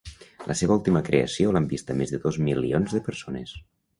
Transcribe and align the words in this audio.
La 0.51 0.53
seva 0.59 0.73
última 0.79 1.01
creació 1.09 1.51
l’han 1.57 1.69
vista 1.75 1.97
més 2.01 2.15
de 2.15 2.21
dos 2.25 2.41
milions 2.47 2.97
de 2.99 3.05
persones. 3.11 3.55